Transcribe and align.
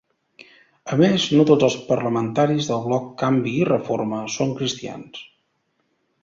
A 0.93 0.97
més, 1.01 1.25
no 1.39 1.43
tots 1.49 1.67
els 1.67 1.75
parlamentaris 1.89 2.69
del 2.71 2.81
bloc 2.87 3.11
Canvi 3.23 3.53
i 3.59 3.69
Reforma 3.71 4.23
són 4.37 4.57
cristians. 4.63 5.23